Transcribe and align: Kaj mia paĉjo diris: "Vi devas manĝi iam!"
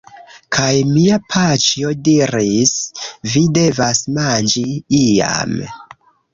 Kaj 0.55 0.69
mia 0.93 1.19
paĉjo 1.33 1.91
diris: 2.07 2.73
"Vi 3.35 3.45
devas 3.61 4.03
manĝi 4.19 4.67
iam!" 5.05 5.57